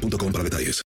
boostmobile.com 0.00 0.32
para 0.32 0.44
detalles. 0.44 0.82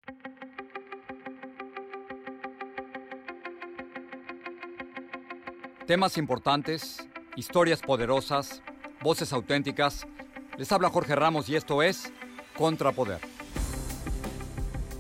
Temas 5.86 6.16
importantes, 6.16 7.06
historias 7.36 7.80
poderosas, 7.80 8.62
voces 9.02 9.32
auténticas. 9.32 10.06
Les 10.56 10.70
habla 10.72 10.88
Jorge 10.88 11.14
Ramos 11.14 11.48
y 11.48 11.56
esto 11.56 11.82
es 11.82 12.12
Contrapoder. 12.56 13.20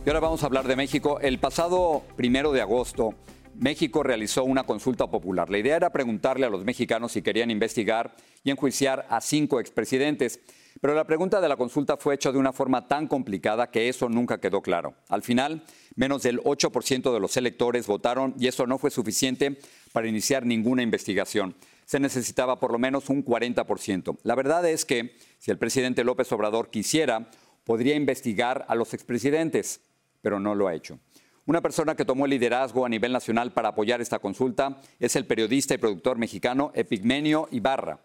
Y 0.04 0.08
ahora 0.08 0.20
vamos 0.20 0.42
a 0.42 0.46
hablar 0.46 0.66
de 0.66 0.74
México. 0.74 1.20
El 1.20 1.38
pasado 1.38 2.02
primero 2.16 2.50
de 2.52 2.60
agosto, 2.60 3.14
México 3.54 4.02
realizó 4.02 4.42
una 4.42 4.64
consulta 4.64 5.06
popular. 5.06 5.48
La 5.48 5.58
idea 5.58 5.76
era 5.76 5.90
preguntarle 5.90 6.46
a 6.46 6.50
los 6.50 6.64
mexicanos 6.64 7.12
si 7.12 7.22
querían 7.22 7.50
investigar 7.50 8.16
y 8.42 8.50
enjuiciar 8.50 9.06
a 9.08 9.20
cinco 9.20 9.60
expresidentes. 9.60 10.40
Pero 10.82 10.96
la 10.96 11.06
pregunta 11.06 11.40
de 11.40 11.48
la 11.48 11.56
consulta 11.56 11.96
fue 11.96 12.16
hecha 12.16 12.32
de 12.32 12.38
una 12.38 12.52
forma 12.52 12.88
tan 12.88 13.06
complicada 13.06 13.70
que 13.70 13.88
eso 13.88 14.08
nunca 14.08 14.40
quedó 14.40 14.62
claro. 14.62 14.96
Al 15.08 15.22
final, 15.22 15.62
menos 15.94 16.24
del 16.24 16.40
8% 16.40 17.14
de 17.14 17.20
los 17.20 17.36
electores 17.36 17.86
votaron 17.86 18.34
y 18.36 18.48
eso 18.48 18.66
no 18.66 18.78
fue 18.78 18.90
suficiente 18.90 19.60
para 19.92 20.08
iniciar 20.08 20.44
ninguna 20.44 20.82
investigación. 20.82 21.54
Se 21.84 22.00
necesitaba 22.00 22.58
por 22.58 22.72
lo 22.72 22.80
menos 22.80 23.10
un 23.10 23.24
40%. 23.24 24.18
La 24.24 24.34
verdad 24.34 24.68
es 24.68 24.84
que 24.84 25.14
si 25.38 25.52
el 25.52 25.58
presidente 25.58 26.02
López 26.02 26.32
Obrador 26.32 26.68
quisiera, 26.68 27.30
podría 27.62 27.94
investigar 27.94 28.64
a 28.66 28.74
los 28.74 28.92
expresidentes, 28.92 29.82
pero 30.20 30.40
no 30.40 30.56
lo 30.56 30.66
ha 30.66 30.74
hecho. 30.74 30.98
Una 31.46 31.60
persona 31.60 31.94
que 31.94 32.04
tomó 32.04 32.24
el 32.24 32.32
liderazgo 32.32 32.84
a 32.84 32.88
nivel 32.88 33.12
nacional 33.12 33.52
para 33.52 33.68
apoyar 33.68 34.00
esta 34.00 34.18
consulta 34.18 34.80
es 34.98 35.14
el 35.14 35.26
periodista 35.26 35.74
y 35.74 35.78
productor 35.78 36.18
mexicano 36.18 36.72
Epigmenio 36.74 37.46
Ibarra. 37.52 38.00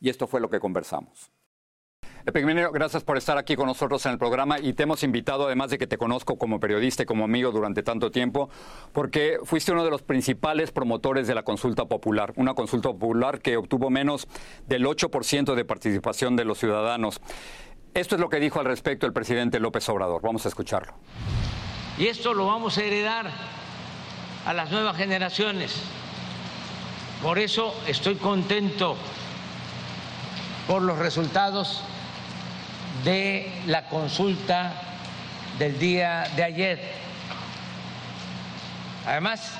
Y 0.00 0.08
esto 0.08 0.26
fue 0.26 0.40
lo 0.40 0.50
que 0.50 0.58
conversamos. 0.58 1.30
Epigmenio, 2.26 2.70
gracias 2.72 3.04
por 3.04 3.16
estar 3.16 3.38
aquí 3.38 3.56
con 3.56 3.66
nosotros 3.66 4.04
en 4.06 4.12
el 4.12 4.18
programa 4.18 4.58
y 4.58 4.74
te 4.74 4.82
hemos 4.82 5.02
invitado, 5.02 5.46
además 5.46 5.70
de 5.70 5.78
que 5.78 5.86
te 5.86 5.96
conozco 5.96 6.36
como 6.36 6.60
periodista 6.60 7.04
y 7.04 7.06
como 7.06 7.24
amigo 7.24 7.52
durante 7.52 7.82
tanto 7.82 8.10
tiempo, 8.10 8.50
porque 8.92 9.38
fuiste 9.44 9.72
uno 9.72 9.84
de 9.84 9.90
los 9.90 10.02
principales 10.02 10.70
promotores 10.70 11.26
de 11.26 11.34
la 11.34 11.42
consulta 11.42 11.86
popular, 11.86 12.32
una 12.36 12.54
consulta 12.54 12.90
popular 12.90 13.40
que 13.40 13.56
obtuvo 13.56 13.88
menos 13.88 14.28
del 14.66 14.84
8% 14.84 15.54
de 15.54 15.64
participación 15.64 16.36
de 16.36 16.44
los 16.44 16.58
ciudadanos. 16.58 17.20
Esto 17.94 18.16
es 18.16 18.20
lo 18.20 18.28
que 18.28 18.40
dijo 18.40 18.60
al 18.60 18.66
respecto 18.66 19.06
el 19.06 19.12
presidente 19.12 19.58
López 19.58 19.88
Obrador. 19.88 20.20
Vamos 20.20 20.44
a 20.44 20.48
escucharlo. 20.48 20.94
Y 21.96 22.06
esto 22.06 22.34
lo 22.34 22.46
vamos 22.46 22.78
a 22.78 22.84
heredar 22.84 23.30
a 24.44 24.52
las 24.52 24.70
nuevas 24.70 24.96
generaciones. 24.96 25.82
Por 27.22 27.38
eso 27.38 27.74
estoy 27.86 28.16
contento 28.16 28.96
por 30.68 30.82
los 30.82 30.98
resultados 30.98 31.82
de 33.04 33.50
la 33.66 33.88
consulta 33.88 34.72
del 35.58 35.78
día 35.78 36.24
de 36.36 36.44
ayer. 36.44 36.80
Además, 39.06 39.52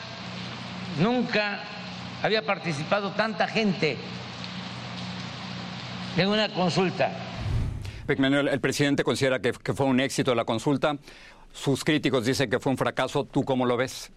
nunca 1.01 1.61
había 2.23 2.45
participado 2.45 3.12
tanta 3.12 3.49
gente 3.49 3.97
en 6.16 6.28
una 6.28 6.53
consulta. 6.53 7.12
El 8.06 8.61
presidente 8.61 9.05
considera 9.05 9.41
que, 9.41 9.53
fue 9.53 9.87
un 9.87 10.00
éxito 10.00 10.34
la 10.34 10.45
consulta. 10.45 10.97
Sus 11.53 11.84
críticos 11.84 12.25
dicen 12.25 12.49
que 12.49 12.59
fue 12.59 12.72
un 12.72 12.78
fracaso. 12.78 13.25
¿Tú 13.25 13.45
cómo 13.45 13.66
lo 13.66 13.77
ves? 13.77 14.10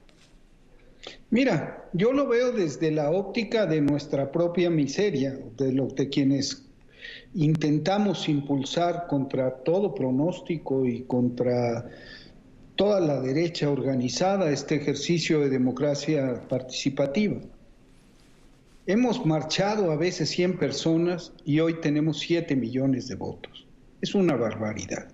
Mira, 1.29 1.85
yo 1.93 2.13
lo 2.13 2.27
veo 2.27 2.51
desde 2.51 2.91
la 2.91 3.09
óptica 3.09 3.65
de 3.65 3.81
nuestra 3.81 4.31
propia 4.31 4.69
miseria, 4.69 5.37
de 5.57 5.73
lo 5.73 5.87
de 5.87 6.09
quienes 6.09 6.63
intentamos 7.33 8.27
impulsar 8.29 9.07
contra 9.07 9.55
todo 9.63 9.93
pronóstico 9.95 10.85
y 10.85 11.03
contra 11.03 11.89
toda 12.75 12.99
la 12.99 13.21
derecha 13.21 13.69
organizada 13.69 14.51
este 14.51 14.75
ejercicio 14.75 15.39
de 15.39 15.49
democracia 15.49 16.41
participativa. 16.49 17.37
Hemos 18.87 19.25
marchado 19.25 19.91
a 19.91 19.95
veces 19.95 20.29
100 20.29 20.57
personas 20.57 21.33
y 21.45 21.59
hoy 21.59 21.79
tenemos 21.81 22.19
7 22.19 22.55
millones 22.55 23.07
de 23.07 23.15
votos. 23.15 23.67
Es 24.01 24.15
una 24.15 24.35
barbaridad. 24.35 25.07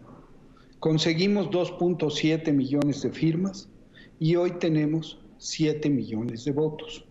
Conseguimos 0.79 1.47
2.7 1.47 2.53
millones 2.53 3.01
de 3.01 3.09
firmas 3.11 3.67
y 4.19 4.35
hoy 4.35 4.51
tenemos 4.59 5.19
7 5.37 5.89
millones 5.89 6.45
de 6.45 6.51
votos. 6.51 7.03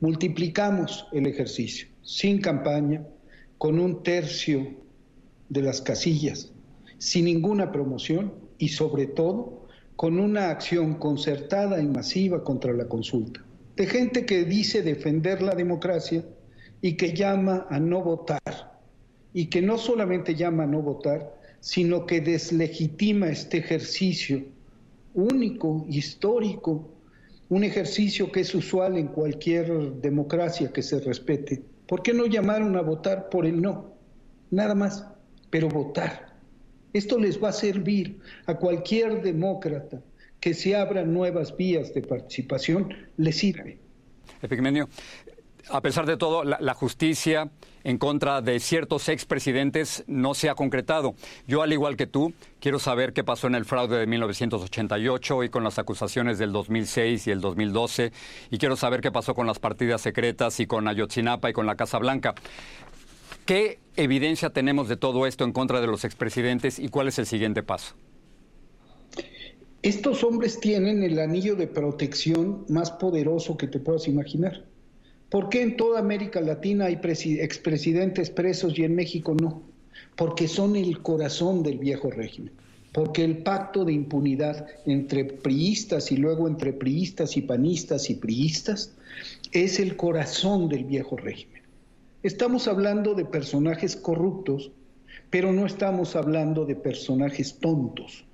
Multiplicamos 0.00 1.08
el 1.12 1.26
ejercicio 1.26 1.88
sin 2.06 2.40
campaña, 2.40 3.04
con 3.58 3.78
un 3.78 4.02
tercio 4.02 4.66
de 5.48 5.62
las 5.62 5.80
casillas, 5.80 6.52
sin 6.98 7.26
ninguna 7.26 7.72
promoción 7.72 8.34
y 8.58 8.68
sobre 8.68 9.06
todo 9.06 9.66
con 9.96 10.18
una 10.18 10.50
acción 10.50 10.94
concertada 10.94 11.80
y 11.80 11.86
masiva 11.86 12.44
contra 12.44 12.72
la 12.74 12.86
consulta, 12.86 13.44
de 13.76 13.86
gente 13.86 14.26
que 14.26 14.44
dice 14.44 14.82
defender 14.82 15.40
la 15.40 15.54
democracia 15.54 16.24
y 16.82 16.94
que 16.94 17.14
llama 17.14 17.66
a 17.70 17.80
no 17.80 18.02
votar, 18.02 18.80
y 19.32 19.46
que 19.46 19.62
no 19.62 19.78
solamente 19.78 20.34
llama 20.34 20.64
a 20.64 20.66
no 20.66 20.82
votar, 20.82 21.34
sino 21.60 22.06
que 22.06 22.20
deslegitima 22.20 23.28
este 23.28 23.58
ejercicio 23.58 24.44
único, 25.14 25.86
histórico, 25.88 26.90
un 27.48 27.64
ejercicio 27.64 28.30
que 28.30 28.40
es 28.40 28.54
usual 28.54 28.98
en 28.98 29.08
cualquier 29.08 29.94
democracia 30.00 30.72
que 30.72 30.82
se 30.82 31.00
respete 31.00 31.62
¿Por 31.86 32.02
qué 32.02 32.12
no 32.12 32.26
llamaron 32.26 32.76
a 32.76 32.82
votar 32.82 33.28
por 33.28 33.46
el 33.46 33.62
no? 33.62 33.94
Nada 34.50 34.74
más, 34.74 35.06
pero 35.50 35.68
votar. 35.68 36.36
Esto 36.92 37.18
les 37.18 37.42
va 37.42 37.50
a 37.50 37.52
servir 37.52 38.20
a 38.46 38.54
cualquier 38.54 39.22
demócrata 39.22 40.02
que 40.40 40.54
se 40.54 40.76
abran 40.76 41.12
nuevas 41.12 41.56
vías 41.56 41.92
de 41.94 42.02
participación, 42.02 42.94
le 43.16 43.32
sirve. 43.32 43.78
Epigmenio, 44.42 44.88
a 45.68 45.80
pesar 45.80 46.06
de 46.06 46.16
todo, 46.16 46.44
la, 46.44 46.74
justicia 46.74 47.50
en 47.82 47.98
contra 47.98 48.40
de 48.40 48.60
ciertos 48.60 49.08
expresidentes 49.08 50.04
no 50.06 50.34
se 50.34 50.48
ha 50.48 50.54
concretado. 50.54 51.14
Yo, 51.46 51.62
al 51.62 51.72
igual 51.72 51.96
que 51.96 52.06
tú, 52.06 52.32
quiero 52.60 52.78
saber 52.78 53.12
qué 53.12 53.24
pasó 53.24 53.46
en 53.46 53.54
el 53.54 53.64
fraude 53.64 53.98
de 53.98 54.06
1988 54.06 55.44
y 55.44 55.48
con 55.48 55.64
las 55.64 55.78
acusaciones 55.78 56.38
del 56.38 56.52
2006 56.52 57.26
y 57.26 57.30
el 57.30 57.40
2012, 57.40 58.12
y 58.50 58.58
quiero 58.58 58.76
saber 58.76 59.00
qué 59.00 59.10
pasó 59.10 59.34
con 59.34 59.46
las 59.46 59.58
partidas 59.58 60.00
secretas 60.00 60.60
y 60.60 60.66
con 60.66 60.86
Ayotzinapa 60.86 61.50
y 61.50 61.52
con 61.52 61.66
la 61.66 61.74
Casa 61.74 61.98
Blanca. 61.98 62.34
¿Qué 63.44 63.78
evidencia 63.96 64.50
tenemos 64.50 64.88
de 64.88 64.96
todo 64.96 65.26
esto 65.26 65.44
en 65.44 65.52
contra 65.52 65.80
de 65.80 65.86
los 65.86 66.04
expresidentes 66.04 66.78
y 66.78 66.88
cuál 66.88 67.08
es 67.08 67.18
el 67.18 67.26
siguiente 67.26 67.62
paso? 67.62 67.94
Estos 69.82 70.24
hombres 70.24 70.58
tienen 70.58 71.02
el 71.04 71.18
anillo 71.18 71.54
de 71.54 71.68
protección 71.68 72.64
más 72.68 72.90
poderoso 72.90 73.56
que 73.56 73.68
te 73.68 73.78
puedas 73.78 74.08
imaginar 74.08 74.64
¿Por 75.30 75.48
qué 75.48 75.62
en 75.62 75.76
toda 75.76 75.98
América 75.98 76.40
Latina 76.40 76.86
hay 76.86 77.00
expresidentes 77.02 78.30
presos 78.30 78.78
y 78.78 78.84
en 78.84 78.94
México 78.94 79.34
no? 79.34 79.62
Porque 80.14 80.46
son 80.46 80.76
el 80.76 81.02
corazón 81.02 81.62
del 81.62 81.78
viejo 81.78 82.10
régimen. 82.10 82.52
Porque 82.92 83.24
el 83.24 83.38
pacto 83.38 83.84
de 83.84 83.92
impunidad 83.92 84.66
entre 84.86 85.24
priistas 85.24 86.12
y 86.12 86.16
luego 86.16 86.46
entre 86.48 86.72
priistas 86.72 87.36
y 87.36 87.42
panistas 87.42 88.08
y 88.08 88.14
priistas 88.14 88.94
es 89.52 89.80
el 89.80 89.96
corazón 89.96 90.68
del 90.68 90.84
viejo 90.84 91.16
régimen. 91.16 91.62
Estamos 92.22 92.68
hablando 92.68 93.14
de 93.14 93.24
personajes 93.24 93.96
corruptos, 93.96 94.70
pero 95.28 95.52
no 95.52 95.66
estamos 95.66 96.16
hablando 96.16 96.64
de 96.64 96.76
personajes 96.76 97.58
tontos 97.58 98.24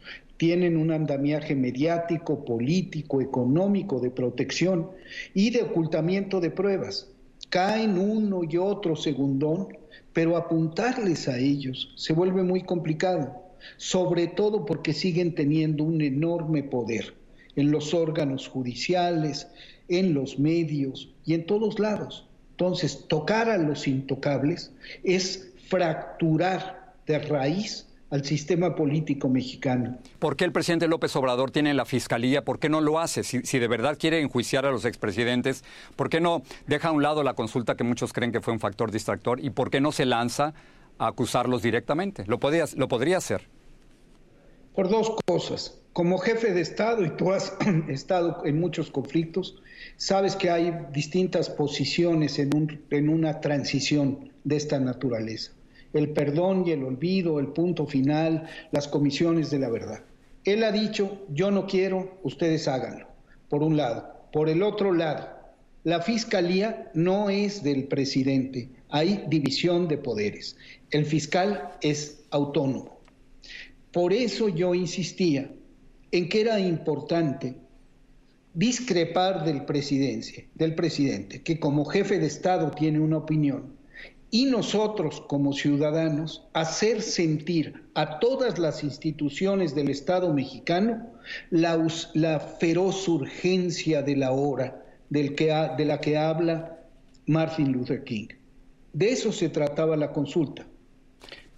tienen 0.43 0.77
un 0.77 0.91
andamiaje 0.91 1.55
mediático, 1.55 2.45
político, 2.45 3.21
económico, 3.21 4.01
de 4.01 4.11
protección 4.11 4.91
y 5.35 5.51
de 5.51 5.63
ocultamiento 5.63 6.41
de 6.41 6.51
pruebas. 6.51 7.07
Caen 7.49 7.97
uno 7.97 8.41
y 8.43 8.57
otro 8.57 8.97
segundón, 8.97 9.69
pero 10.13 10.37
apuntarles 10.37 11.29
a 11.29 11.39
ellos 11.39 11.93
se 11.95 12.13
vuelve 12.13 12.43
muy 12.43 12.65
complicado, 12.65 13.41
sobre 13.77 14.27
todo 14.27 14.67
porque 14.67 14.93
siguen 14.93 15.37
teniendo 15.37 15.85
un 15.85 16.01
enorme 16.01 16.65
poder 16.65 17.15
en 17.55 17.71
los 17.71 17.95
órganos 17.95 18.49
judiciales, 18.49 19.47
en 19.87 20.13
los 20.13 20.41
medios 20.41 21.15
y 21.25 21.35
en 21.35 21.47
todos 21.47 21.79
lados. 21.79 22.27
Entonces, 22.51 23.07
tocar 23.07 23.49
a 23.49 23.59
los 23.59 23.87
intocables 23.87 24.73
es 25.05 25.53
fracturar 25.69 26.95
de 27.07 27.21
raíz 27.21 27.87
al 28.13 28.27
sistema 28.27 28.75
político 28.75 29.31
mexicano. 29.31 29.99
¿Por 30.19 30.37
qué 30.37 30.45
el 30.45 30.53
presidente 30.53 30.87
López 30.87 31.17
Obrador 31.17 31.51
tiene 31.51 31.73
la 31.73 31.87
fiscalía? 31.87 32.45
¿Por 32.45 32.59
qué 32.59 32.69
no 32.69 32.83
lo 32.83 33.01
hace? 33.01 33.25
Si, 33.25 33.41
si, 33.41 33.59
de 33.59 33.69
verdad 33.69 33.97
quiere 33.99 34.21
enjuiciar 34.21 34.67
a 34.67 34.71
los 34.71 34.85
expresidentes, 34.85 35.65
¿por 35.97 36.11
qué 36.11 36.21
no 36.21 36.43
deja 36.67 36.89
a 36.89 36.93
un 36.93 37.03
lado 37.03 37.23
la 37.23 37.33
consulta 37.33 37.75
que 37.75 37.85
muchos 37.85 38.13
creen 38.13 38.31
que 38.31 38.43
fue 38.43 38.53
un 38.53 38.61
factor 38.61 38.93
distractor? 38.93 39.43
¿Y 39.43 39.49
por 39.49 39.71
qué 39.71 39.81
no 39.81 39.93
se 39.93 40.05
lanza 40.05 40.53
a 40.99 41.07
acusarlos 41.07 41.63
directamente? 41.63 42.25
Lo, 42.27 42.39
podría, 42.39 42.67
lo 42.77 42.87
podría 42.87 43.17
hacer. 43.17 43.49
Por 44.75 44.91
dos 44.91 45.17
cosas. 45.25 45.79
Como 45.95 46.19
jefe 46.19 46.53
de 46.53 46.61
Estado, 46.61 47.07
y 47.07 47.11
tú 47.17 47.33
has 47.33 47.57
estado 47.89 48.43
en 48.45 48.61
muchos 48.61 48.91
conflictos, 48.91 49.63
sabes 49.97 50.37
que 50.37 50.51
hay 50.51 50.87
distintas 50.93 51.49
posiciones 51.49 52.39
en, 52.39 52.55
un, 52.55 52.83
en 52.91 53.09
una 53.09 53.41
transición 53.41 54.31
de 54.45 54.57
esta 54.57 54.79
naturaleza 54.79 55.53
el 55.93 56.11
perdón 56.11 56.65
y 56.67 56.73
el 56.73 56.85
olvido, 56.85 57.39
el 57.39 57.49
punto 57.49 57.87
final, 57.87 58.49
las 58.71 58.89
comisiones 58.89 59.51
de 59.51 59.59
la 59.59 59.69
verdad. 59.69 60.05
Él 60.45 60.65
ha 60.65 60.73
dicho, 60.73 61.25
yo 61.29 61.51
no 61.51 61.67
quiero, 61.67 62.19
ustedes 62.23 62.67
háganlo, 62.69 63.07
por 63.49 63.63
un 63.63 63.77
lado. 63.77 64.13
Por 64.33 64.49
el 64.49 64.63
otro 64.63 64.93
lado, 64.93 65.29
la 65.85 66.01
fiscalía 66.01 66.91
no 66.95 67.29
es 67.31 67.63
del 67.63 67.85
presidente, 67.85 68.71
hay 68.89 69.25
división 69.29 69.89
de 69.89 69.99
poderes. 69.99 70.57
El 70.91 71.05
fiscal 71.05 71.73
es 71.81 72.25
autónomo. 72.31 73.01
Por 73.93 74.13
eso 74.13 74.49
yo 74.49 74.75
insistía 74.75 75.51
en 76.11 76.29
que 76.29 76.41
era 76.41 76.59
importante 76.61 77.55
discrepar 78.55 79.45
del 79.45 79.65
presidencia, 79.65 80.45
del 80.55 80.75
presidente, 80.75 81.43
que 81.43 81.59
como 81.59 81.85
jefe 81.85 82.19
de 82.19 82.27
Estado 82.27 82.71
tiene 82.71 83.01
una 83.01 83.19
opinión, 83.19 83.75
y 84.35 84.47
nosotros 84.47 85.23
como 85.29 85.53
ciudadanos 85.53 86.49
hacer 86.55 87.03
sentir 87.03 87.85
a 87.95 88.19
todas 88.19 88.59
las 88.59 88.83
instituciones 88.83 89.75
del 89.75 89.91
Estado 89.91 90.33
mexicano 90.33 91.07
la, 91.51 92.41
feroz 92.59 93.07
urgencia 93.09 94.03
de 94.03 94.17
la 94.17 94.33
hora 94.33 94.83
del 95.11 95.35
que 95.35 95.53
de 95.77 95.85
la 95.85 96.01
que 96.01 96.17
habla 96.17 96.79
Martin 97.27 97.73
Luther 97.73 98.05
King. 98.05 98.29
De 98.95 99.13
eso 99.13 99.33
se 99.33 99.51
trataba 99.51 99.99
la 99.99 100.13
consulta 100.13 100.67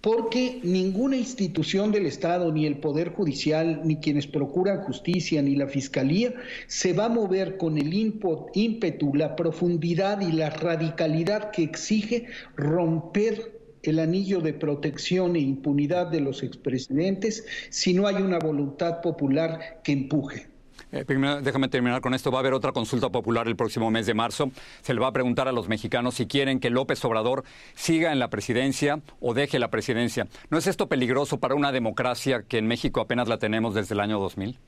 porque 0.05 0.59
ninguna 0.61 1.17
institución 1.17 1.91
del 1.91 2.05
Estado, 2.05 2.51
ni 2.51 2.67
el 2.67 2.77
Poder 2.77 3.09
Judicial, 3.09 3.81
ni 3.85 3.95
quienes 3.95 4.27
procuran 4.27 4.83
justicia, 4.83 5.41
ni 5.41 5.55
la 5.55 5.65
Fiscalía, 5.65 6.35
se 6.67 6.93
va 6.93 7.05
a 7.05 7.09
mover 7.09 7.57
con 7.57 7.79
el 7.79 7.91
ímpetu, 7.91 9.15
la 9.15 9.35
profundidad 9.35 10.21
y 10.21 10.31
la 10.31 10.51
radicalidad 10.51 11.49
que 11.49 11.63
exige 11.63 12.27
romper 12.55 13.59
el 13.81 13.97
anillo 13.97 14.41
de 14.41 14.53
protección 14.53 15.35
e 15.37 15.39
impunidad 15.39 16.11
de 16.11 16.19
los 16.19 16.43
expresidentes 16.43 17.43
si 17.71 17.95
no 17.95 18.05
hay 18.05 18.17
una 18.17 18.37
voluntad 18.37 19.01
popular 19.01 19.81
que 19.83 19.93
empuje. 19.93 20.54
Eh, 20.91 21.05
primero, 21.05 21.41
déjame 21.41 21.67
terminar 21.67 22.01
con 22.01 22.13
esto. 22.13 22.31
Va 22.31 22.39
a 22.39 22.41
haber 22.41 22.53
otra 22.53 22.71
consulta 22.71 23.09
popular 23.09 23.47
el 23.47 23.55
próximo 23.55 23.91
mes 23.91 24.05
de 24.05 24.13
marzo. 24.13 24.51
Se 24.81 24.93
le 24.93 24.99
va 24.99 25.07
a 25.07 25.11
preguntar 25.11 25.47
a 25.47 25.51
los 25.51 25.67
mexicanos 25.67 26.15
si 26.15 26.27
quieren 26.27 26.59
que 26.59 26.69
López 26.69 27.03
Obrador 27.05 27.43
siga 27.73 28.11
en 28.11 28.19
la 28.19 28.29
presidencia 28.29 29.01
o 29.19 29.33
deje 29.33 29.59
la 29.59 29.69
presidencia. 29.69 30.27
¿No 30.49 30.57
es 30.57 30.67
esto 30.67 30.87
peligroso 30.87 31.39
para 31.39 31.55
una 31.55 31.71
democracia 31.71 32.43
que 32.47 32.57
en 32.57 32.67
México 32.67 33.01
apenas 33.01 33.27
la 33.27 33.39
tenemos 33.39 33.73
desde 33.75 33.93
el 33.93 33.99
año 33.99 34.19
2000? 34.19 34.59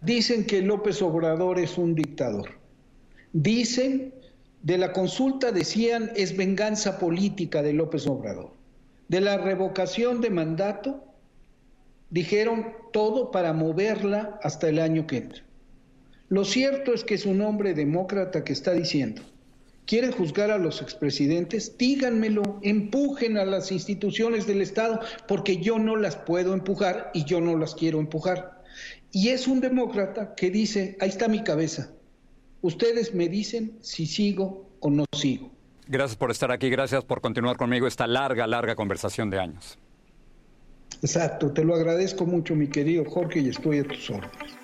Dicen 0.00 0.44
que 0.44 0.60
López 0.60 1.00
Obrador 1.00 1.58
es 1.58 1.78
un 1.78 1.94
dictador. 1.94 2.50
Dicen, 3.32 4.12
de 4.62 4.78
la 4.78 4.92
consulta 4.92 5.50
decían, 5.50 6.10
es 6.14 6.36
venganza 6.36 6.98
política 6.98 7.62
de 7.62 7.72
López 7.72 8.06
Obrador. 8.06 8.52
De 9.08 9.20
la 9.20 9.38
revocación 9.38 10.20
de 10.20 10.30
mandato, 10.30 11.04
dijeron 12.14 12.74
todo 12.92 13.32
para 13.32 13.52
moverla 13.52 14.38
hasta 14.40 14.68
el 14.68 14.78
año 14.78 15.04
que 15.04 15.16
entra. 15.16 15.42
Lo 16.28 16.44
cierto 16.44 16.94
es 16.94 17.02
que 17.02 17.14
es 17.14 17.26
un 17.26 17.40
hombre 17.40 17.74
demócrata 17.74 18.44
que 18.44 18.52
está 18.52 18.72
diciendo, 18.72 19.20
quieren 19.84 20.12
juzgar 20.12 20.52
a 20.52 20.58
los 20.58 20.80
expresidentes, 20.80 21.76
díganmelo, 21.76 22.60
empujen 22.62 23.36
a 23.36 23.44
las 23.44 23.72
instituciones 23.72 24.46
del 24.46 24.62
Estado, 24.62 25.00
porque 25.26 25.56
yo 25.56 25.80
no 25.80 25.96
las 25.96 26.14
puedo 26.14 26.54
empujar 26.54 27.10
y 27.14 27.24
yo 27.24 27.40
no 27.40 27.58
las 27.58 27.74
quiero 27.74 27.98
empujar. 27.98 28.62
Y 29.10 29.30
es 29.30 29.48
un 29.48 29.60
demócrata 29.60 30.36
que 30.36 30.50
dice, 30.50 30.96
ahí 31.00 31.08
está 31.08 31.26
mi 31.26 31.42
cabeza, 31.42 31.90
ustedes 32.62 33.12
me 33.12 33.28
dicen 33.28 33.76
si 33.80 34.06
sigo 34.06 34.70
o 34.78 34.88
no 34.88 35.04
sigo. 35.16 35.50
Gracias 35.88 36.16
por 36.16 36.30
estar 36.30 36.52
aquí, 36.52 36.70
gracias 36.70 37.04
por 37.04 37.20
continuar 37.20 37.56
conmigo 37.56 37.88
esta 37.88 38.06
larga, 38.06 38.46
larga 38.46 38.76
conversación 38.76 39.30
de 39.30 39.40
años. 39.40 39.78
Exacto, 41.04 41.52
te 41.52 41.62
lo 41.62 41.74
agradezco 41.74 42.24
mucho, 42.24 42.56
mi 42.56 42.68
querido 42.68 43.04
Jorge, 43.04 43.40
y 43.40 43.50
estoy 43.50 43.80
a 43.80 43.84
tus 43.84 44.08
órdenes. 44.08 44.63